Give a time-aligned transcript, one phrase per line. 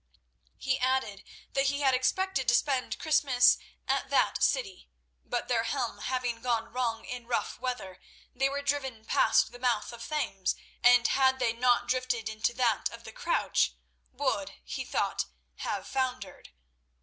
[0.57, 1.23] He added
[1.53, 4.89] that he had expected to spend Christmas at that city,
[5.23, 7.99] but their helm having gone wrong in the rough weather,
[8.33, 12.51] they were driven past the mouth of the Thames, and had they not drifted into
[12.55, 13.75] that of the Crouch,
[14.11, 15.25] would, he thought,
[15.57, 16.51] have foundered.